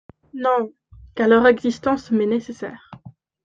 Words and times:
Non… 0.33 0.73
car 1.13 1.27
leur 1.27 1.45
existence 1.45 2.09
m’est 2.09 2.25
nécessaire. 2.25 2.89